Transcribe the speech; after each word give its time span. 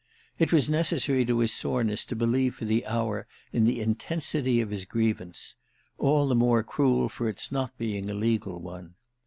It 0.39 0.51
was 0.51 0.67
necessary 0.67 1.25
to 1.25 1.37
his 1.37 1.53
soreness 1.53 2.03
to 2.05 2.15
believe 2.15 2.55
for 2.55 2.65
the 2.65 2.87
hour 2.87 3.27
in 3.53 3.65
the 3.65 3.79
intensity 3.81 4.59
of 4.59 4.71
his 4.71 4.83
grievance—all 4.83 6.27
the 6.27 6.33
more 6.33 6.63
cruel 6.63 7.07
for 7.07 7.29
its 7.29 7.51
not 7.51 7.77
being 7.77 8.09
a 8.09 8.15
legal 8.15 8.59
one. 8.59 8.95